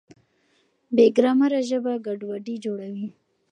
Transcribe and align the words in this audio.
بې 0.95 1.05
ګرامره 1.15 1.59
ژبه 1.69 1.93
ګډوډي 2.05 2.55
جوړوي. 2.65 3.07